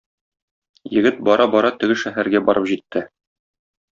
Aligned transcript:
Егет 0.93 1.19
бара-бара 1.27 1.71
теге 1.83 1.99
шәһәргә 2.05 2.43
барып 2.47 2.67
җитте. 2.73 3.07